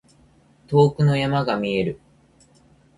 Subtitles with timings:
[0.65, 1.99] 遠くの山が見える。